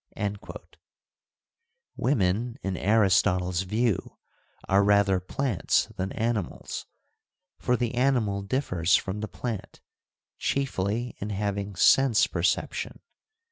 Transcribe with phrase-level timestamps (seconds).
[0.09, 0.45] *
[1.95, 4.17] Women, in Aristotle's view,
[4.67, 6.87] are rather plants than animals;
[7.59, 9.79] for the animal differs from the plant,
[10.39, 12.99] chiefly in having sense perception.